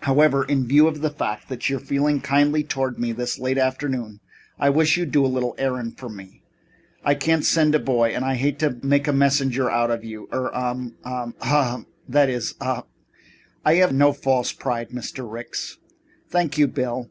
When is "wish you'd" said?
4.68-5.12